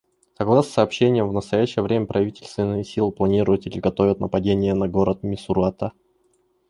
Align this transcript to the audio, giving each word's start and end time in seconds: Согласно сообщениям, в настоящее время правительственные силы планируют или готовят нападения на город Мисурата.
Согласно 0.35 0.71
сообщениям, 0.71 1.29
в 1.29 1.33
настоящее 1.33 1.83
время 1.83 2.07
правительственные 2.07 2.83
силы 2.83 3.11
планируют 3.11 3.67
или 3.67 3.77
готовят 3.79 4.19
нападения 4.19 4.73
на 4.73 4.87
город 4.87 5.21
Мисурата. 5.21 5.91